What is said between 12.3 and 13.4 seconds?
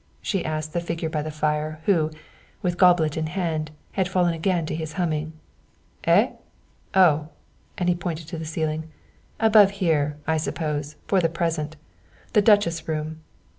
the Duchess room.